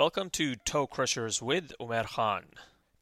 [0.00, 2.44] Welcome to Toe Crushers with Umer Khan.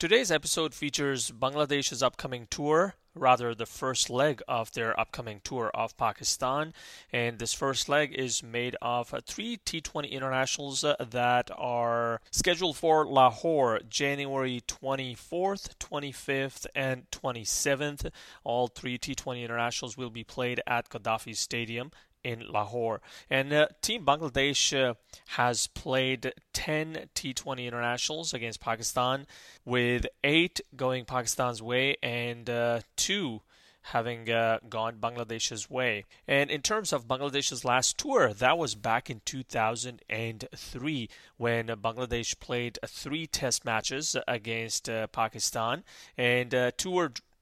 [0.00, 5.96] Today's episode features Bangladesh's upcoming tour, rather the first leg of their upcoming tour of
[5.96, 6.74] Pakistan.
[7.12, 13.78] And this first leg is made of three T20 internationals that are scheduled for Lahore
[13.88, 18.10] January 24th, 25th, and 27th.
[18.42, 21.92] All three T20 internationals will be played at Gaddafi Stadium
[22.24, 23.00] in Lahore.
[23.30, 24.94] And uh, Team Bangladesh uh,
[25.28, 29.26] has played 10 T20 internationals against Pakistan,
[29.64, 33.42] with eight going Pakistan's way and uh, two
[33.82, 36.04] having uh, gone Bangladesh's way.
[36.26, 42.78] And in terms of Bangladesh's last tour, that was back in 2003 when Bangladesh played
[42.86, 45.84] three test matches against uh, Pakistan,
[46.16, 46.70] and uh,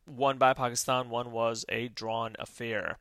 [0.06, 2.98] won by Pakistan, one was a drawn affair.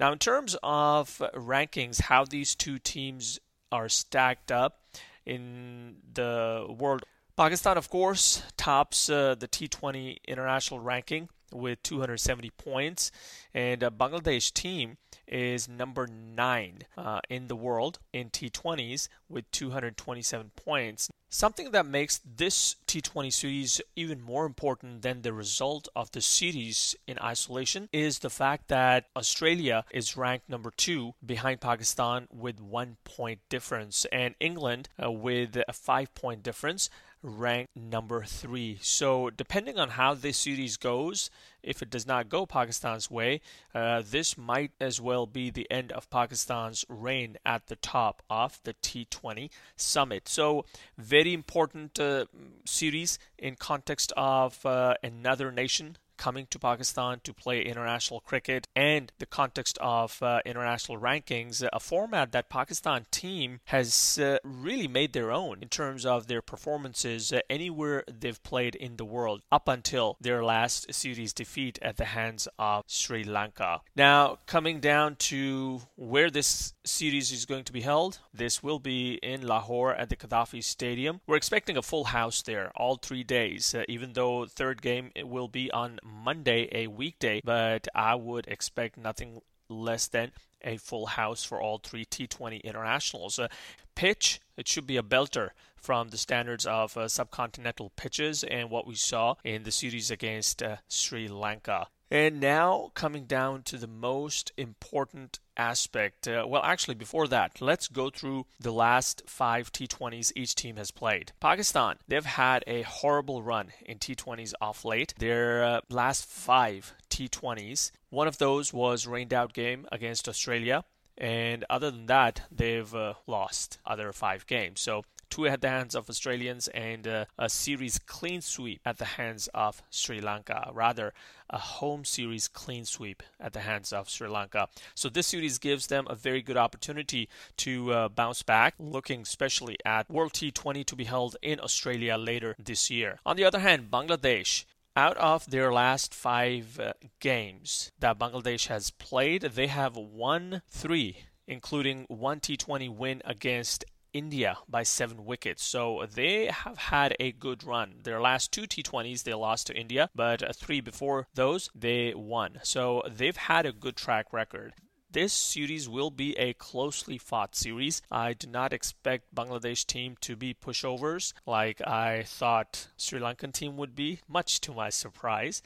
[0.00, 3.38] Now, in terms of rankings, how these two teams
[3.72, 4.80] are stacked up
[5.24, 7.04] in the world,
[7.36, 13.10] Pakistan, of course, tops uh, the T20 international ranking with 270 points,
[13.52, 14.96] and a Bangladesh team
[15.28, 21.10] is number nine uh, in the world in T20s with 227 points.
[21.28, 26.94] Something that makes this T20 series even more important than the result of the series
[27.06, 32.96] in isolation is the fact that Australia is ranked number two behind Pakistan with one
[33.02, 36.88] point difference, and England uh, with a five point difference
[37.26, 38.78] ranked number three.
[38.80, 41.28] So, depending on how this series goes,
[41.62, 43.40] if it does not go Pakistan's way,
[43.74, 48.60] uh, this might as well be the end of Pakistan's reign at the top of
[48.62, 50.28] the T20 summit.
[50.28, 50.64] So,
[50.96, 52.26] very important uh,
[52.64, 59.12] series in context of uh, another nation coming to Pakistan to play international cricket and
[59.18, 65.12] the context of uh, international rankings, a format that Pakistan team has uh, really made
[65.12, 69.68] their own in terms of their performances uh, anywhere they've played in the world up
[69.68, 73.80] until their last series defeat at the hands of Sri Lanka.
[73.94, 79.14] Now, coming down to where this series is going to be held, this will be
[79.22, 81.20] in Lahore at the Gaddafi Stadium.
[81.26, 85.48] We're expecting a full house there all three days, uh, even though third game will
[85.48, 91.44] be on Monday, a weekday, but I would expect nothing less than a full house
[91.44, 93.38] for all three T20 internationals.
[93.38, 93.48] Uh,
[93.94, 98.86] pitch, it should be a belter from the standards of uh, subcontinental pitches and what
[98.86, 101.88] we saw in the series against uh, Sri Lanka.
[102.10, 106.28] And now coming down to the most important aspect.
[106.28, 110.90] Uh, well, actually, before that, let's go through the last five T20s each team has
[110.90, 111.32] played.
[111.40, 115.14] Pakistan, they've had a horrible run in T20s off late.
[115.18, 120.84] Their uh, last five T20s, one of those was rained out game against Australia.
[121.18, 124.80] And other than that, they've uh, lost other five games.
[124.80, 129.04] So two at the hands of Australians and uh, a series clean sweep at the
[129.04, 130.70] hands of Sri Lanka.
[130.72, 131.12] Rather,
[131.50, 134.68] a home series clean sweep at the hands of Sri Lanka.
[134.94, 137.28] So this series gives them a very good opportunity
[137.58, 142.56] to uh, bounce back, looking especially at World T20 to be held in Australia later
[142.58, 143.20] this year.
[143.24, 144.64] On the other hand, Bangladesh
[144.96, 151.18] out of their last five uh, games that Bangladesh has played, they have won three,
[151.46, 153.84] including one T20 win against
[154.16, 155.62] India by seven wickets.
[155.64, 158.00] So they have had a good run.
[158.02, 162.58] Their last two T20s they lost to India, but three before those they won.
[162.62, 164.72] So they've had a good track record
[165.16, 168.02] this series will be a closely fought series.
[168.10, 173.78] I do not expect Bangladesh team to be pushovers like I thought Sri Lankan team
[173.78, 175.62] would be, much to my surprise.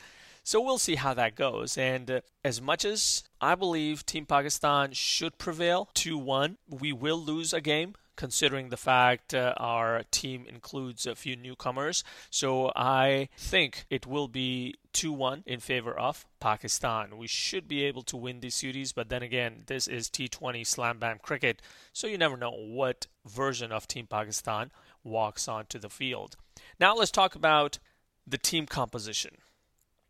[0.51, 1.79] So we'll see how that goes.
[1.79, 7.19] And uh, as much as I believe Team Pakistan should prevail 2 1, we will
[7.19, 12.03] lose a game considering the fact uh, our team includes a few newcomers.
[12.31, 17.17] So I think it will be 2 1 in favor of Pakistan.
[17.17, 20.99] We should be able to win these series, but then again, this is T20 Slam
[20.99, 21.63] Bam cricket,
[21.93, 24.73] so you never know what version of Team Pakistan
[25.05, 26.35] walks onto the field.
[26.81, 27.79] Now let's talk about
[28.27, 29.37] the team composition.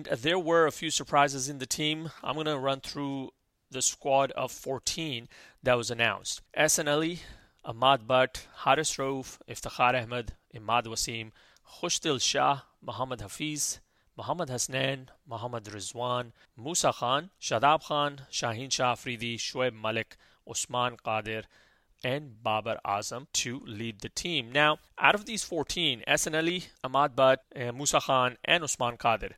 [0.04, 2.10] There were a few surprises in the team.
[2.22, 3.30] I'm going to run through
[3.70, 5.28] the squad of 14
[5.62, 6.42] that was announced.
[6.56, 7.20] Ali,
[7.64, 11.30] Ahmad Butt, Haris Rauf, Iftikhar Ahmed, Imad Wasim,
[11.78, 13.80] Khushdil Shah, Muhammad Hafiz,
[14.16, 20.16] Muhammad Hasnain, Muhammad Rizwan, Musa Khan, Shadab Khan, Shaheen Shah Afridi, Shoaib Malik,
[20.48, 21.44] Usman Qadir,
[22.02, 24.50] and Babar Azam to lead the team.
[24.52, 29.32] Now, out of these 14, Ehsan Ali, Ahmad Butt, uh, Musa Khan, and Usman Qadir,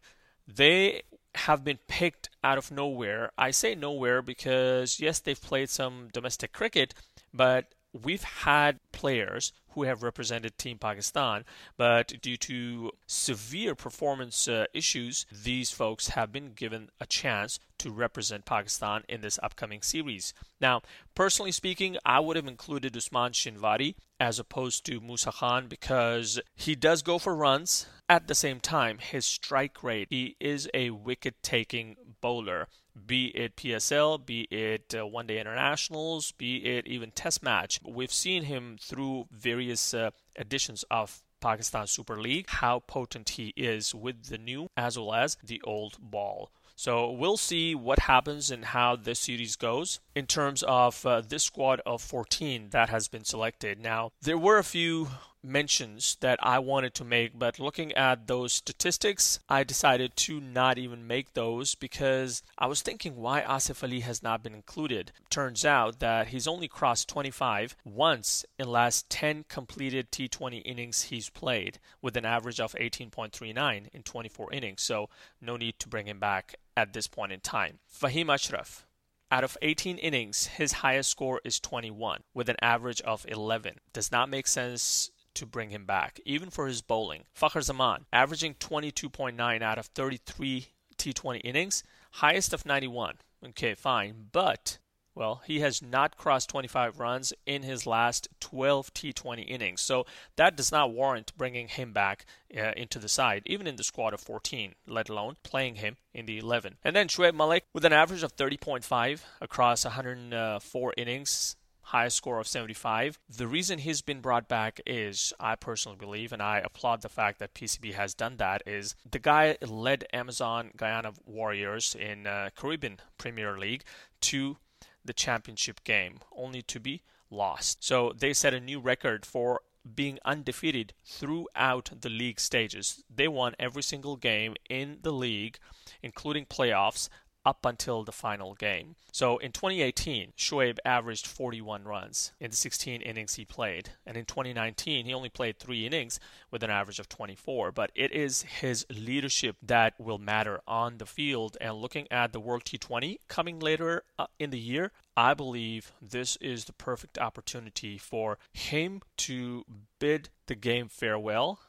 [0.55, 1.03] they
[1.35, 3.33] have been picked out of nowhere.
[3.39, 6.95] I say nowhere because, yes, they've played some domestic cricket,
[7.33, 11.45] but we've had players who have represented Team Pakistan,
[11.77, 17.91] but due to severe performance uh, issues, these folks have been given a chance to
[17.91, 20.35] represent Pakistan in this upcoming series.
[20.61, 20.83] Now,
[21.15, 26.75] personally speaking, I would have included Usman Shinwari as opposed to Musa Khan because he
[26.75, 27.87] does go for runs.
[28.09, 32.69] At the same time, his strike rate, he is a wicket taking bowler
[33.07, 37.81] be it PSL, be it uh, one day internationals, be it even test match.
[37.85, 43.95] We've seen him through various uh, editions of Pakistan Super League, how potent he is
[43.95, 46.51] with the new as well as the old ball.
[46.77, 51.45] So we'll see what happens and how this series goes in terms of uh, this
[51.45, 53.79] squad of 14 that has been selected.
[53.81, 55.09] Now, there were a few
[55.43, 60.79] mentions that I wanted to make, but looking at those statistics, I decided to not
[60.79, 65.13] even make those because I was thinking why Asif Ali has not been included.
[65.31, 71.31] Turns out that he's only crossed 25 once in last 10 completed T20 innings he's
[71.31, 74.83] played with an average of 18.39 in 24 innings.
[74.83, 75.09] So
[75.41, 77.79] no need to bring him back at this point in time.
[77.93, 78.87] Fahim Ashraf,
[79.31, 83.77] out of 18 innings, his highest score is 21 with an average of 11.
[83.93, 87.25] Does not make sense to bring him back, even for his bowling.
[87.39, 91.83] Fakhar Zaman, averaging 22.9 out of 33 T20 innings,
[92.13, 93.17] highest of 91.
[93.45, 94.29] Okay, fine.
[94.33, 94.79] But
[95.15, 100.07] well, he has not crossed 25 runs in his last 12 T20 innings, so
[100.37, 102.25] that does not warrant bringing him back
[102.57, 106.25] uh, into the side, even in the squad of 14, let alone playing him in
[106.25, 106.77] the 11.
[106.83, 112.47] And then Shoaib Malik with an average of 30.5 across 104 innings, highest score of
[112.47, 113.19] 75.
[113.29, 117.39] The reason he's been brought back is, I personally believe, and I applaud the fact
[117.39, 123.01] that PCB has done that, is the guy led Amazon Guyana Warriors in uh, Caribbean
[123.19, 123.85] Premier League
[124.23, 124.59] to
[125.05, 127.83] the championship game, only to be lost.
[127.83, 129.61] So they set a new record for
[129.95, 133.03] being undefeated throughout the league stages.
[133.13, 135.59] They won every single game in the league,
[136.03, 137.09] including playoffs,
[137.45, 138.97] up until the final game.
[139.11, 143.91] So in 2018, Shoaib averaged 41 runs in the 16 innings he played.
[144.07, 146.19] And in 2019, he only played three innings
[146.51, 147.73] with an average of 24.
[147.73, 151.57] But it is his leadership that will matter on the field.
[151.61, 156.37] And looking at the World T20 coming later uh, in the year, I believe this
[156.37, 159.65] is the perfect opportunity for him to
[159.99, 161.61] bid the game farewell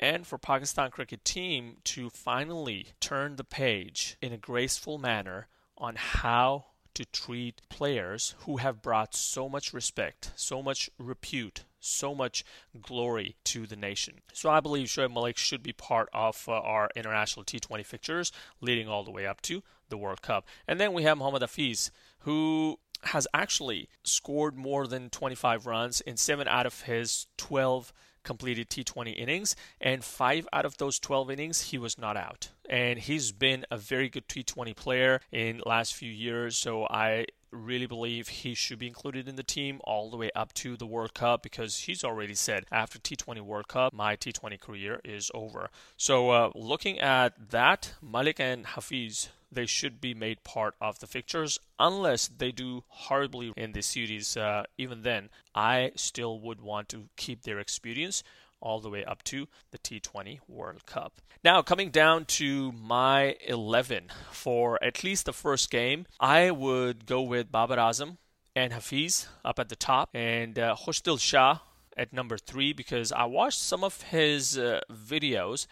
[0.00, 5.96] and for Pakistan cricket team to finally turn the page in a graceful manner on
[5.96, 12.44] how to treat players who have brought so much respect, so much repute, so much
[12.80, 14.20] glory to the nation.
[14.32, 18.88] So I believe Shoaib Malik should be part of uh, our international T20 fixtures leading
[18.88, 20.46] all the way up to the World Cup.
[20.66, 21.90] And then we have Mohammad Hafiz,
[22.20, 28.68] who has actually scored more than 25 runs in 7 out of his 12 completed
[28.70, 32.50] T20 innings, and five out of those 12 innings, he was not out.
[32.68, 37.86] And he's been a very good T20 player in last few years, so I really
[37.86, 41.14] believe he should be included in the team all the way up to the World
[41.14, 45.70] Cup because he's already said after T20 World Cup, my T20 career is over.
[45.96, 51.06] So, uh, looking at that, Malik and Hafiz they should be made part of the
[51.06, 54.36] fixtures unless they do horribly in this series.
[54.36, 58.24] Uh, even then, I still would want to keep their experience
[58.62, 61.20] all the way up to the T20 World Cup.
[61.44, 67.20] Now, coming down to my 11 for at least the first game, I would go
[67.20, 68.16] with Babar Azam
[68.54, 71.58] and Hafiz up at the top and uh, Khushdil Shah
[71.96, 75.66] at number three because I watched some of his uh, videos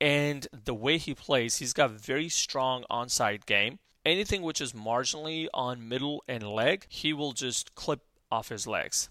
[0.00, 3.78] and the way he plays, he's got very strong onside game.
[4.04, 9.10] Anything which is marginally on middle and leg, he will just clip off his legs.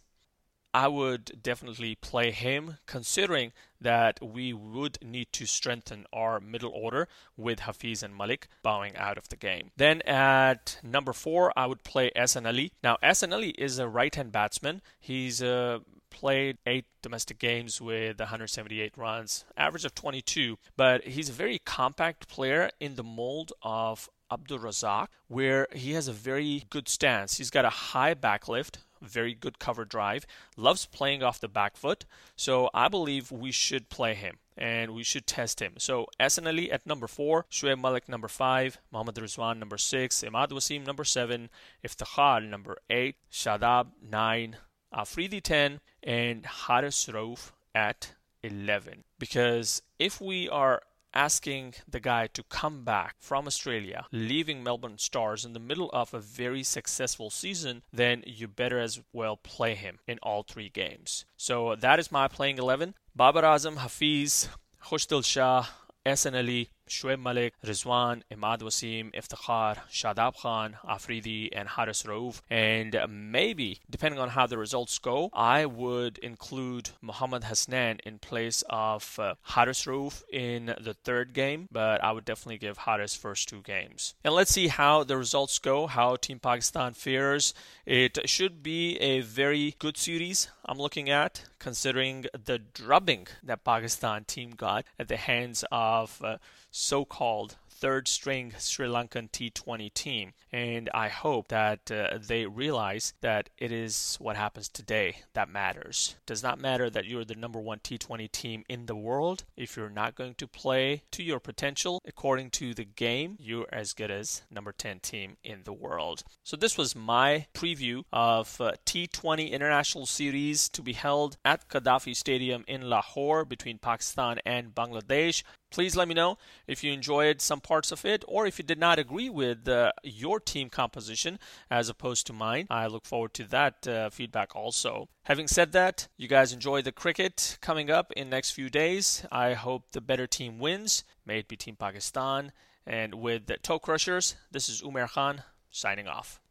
[0.73, 7.07] I would definitely play him, considering that we would need to strengthen our middle order
[7.35, 9.71] with Hafiz and Malik bowing out of the game.
[9.75, 12.71] Then at number four, I would play Ehsan Ali.
[12.83, 14.81] Now, Ehsan Ali is a right hand batsman.
[14.99, 20.57] He's a played eight domestic games with 178 runs, average of 22.
[20.77, 26.07] But he's a very compact player in the mold of Abdul Razak, where he has
[26.07, 27.37] a very good stance.
[27.37, 31.75] He's got a high back lift, very good cover drive, loves playing off the back
[31.75, 32.05] foot.
[32.35, 35.73] So I believe we should play him and we should test him.
[35.77, 40.49] So Ehsan Ali at number four, Shoaib Malik number five, Mohammad Rizwan number six, Imad
[40.49, 41.49] Wasim number seven,
[41.85, 44.57] Iftikhar number eight, Shadab nine,
[44.93, 49.03] Afridi 10, and Haris Rauf at 11.
[49.19, 50.81] Because if we are
[51.13, 56.13] asking the guy to come back from Australia, leaving Melbourne Stars in the middle of
[56.13, 61.25] a very successful season, then you better as well play him in all three games.
[61.37, 62.95] So that is my playing 11.
[63.15, 64.49] Babar Azam, Hafiz,
[64.85, 65.65] Khushdil Shah,
[66.05, 72.41] Ali, Shoaib Malik, Rizwan, Imad Wasim, Iftikhar, Shadab Khan, Afridi, and Haris Rauf.
[72.49, 78.61] And maybe, depending on how the results go, I would include Muhammad Hasnain in place
[78.69, 83.47] of uh, Haris Rauf in the third game, but I would definitely give Haris first
[83.47, 84.13] two games.
[84.25, 87.53] And let's see how the results go, how Team Pakistan fares.
[87.85, 94.25] It should be a very good series I'm looking at, considering the drubbing that Pakistan
[94.25, 96.37] team got at the hands of uh,
[96.71, 100.33] so called third string Sri Lankan T20 team.
[100.53, 106.15] And I hope that uh, they realize that it is what happens today that matters.
[106.19, 109.43] It does not matter that you're the number one T20 team in the world.
[109.57, 113.93] If you're not going to play to your potential according to the game, you're as
[113.93, 116.23] good as number 10 team in the world.
[116.43, 122.15] So this was my preview of uh, T20 International Series to be held at Gaddafi
[122.15, 125.43] Stadium in Lahore between Pakistan and Bangladesh.
[125.71, 128.77] Please let me know if you enjoyed some parts of it or if you did
[128.77, 132.67] not agree with uh, your team composition as opposed to mine.
[132.69, 135.07] I look forward to that uh, feedback also.
[135.23, 139.25] Having said that, you guys enjoy the cricket coming up in next few days.
[139.31, 141.05] I hope the better team wins.
[141.25, 142.51] May it be Team Pakistan.
[142.85, 146.39] And with the Toe Crushers, this is Umer Khan signing off.